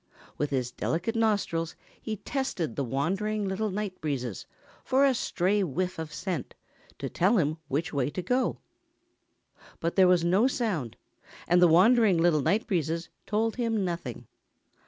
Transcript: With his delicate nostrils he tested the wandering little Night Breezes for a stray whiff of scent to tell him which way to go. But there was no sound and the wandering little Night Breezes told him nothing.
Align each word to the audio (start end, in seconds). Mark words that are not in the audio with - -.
With 0.35 0.49
his 0.49 0.71
delicate 0.71 1.15
nostrils 1.15 1.75
he 2.01 2.15
tested 2.15 2.75
the 2.75 2.83
wandering 2.83 3.47
little 3.47 3.69
Night 3.69 4.01
Breezes 4.01 4.47
for 4.83 5.05
a 5.05 5.13
stray 5.13 5.61
whiff 5.63 5.99
of 5.99 6.11
scent 6.11 6.55
to 6.97 7.07
tell 7.07 7.37
him 7.37 7.57
which 7.67 7.93
way 7.93 8.09
to 8.09 8.23
go. 8.23 8.57
But 9.79 9.95
there 9.95 10.07
was 10.07 10.23
no 10.23 10.47
sound 10.47 10.97
and 11.47 11.61
the 11.61 11.67
wandering 11.67 12.17
little 12.17 12.41
Night 12.41 12.65
Breezes 12.65 13.09
told 13.27 13.57
him 13.57 13.85
nothing. 13.85 14.25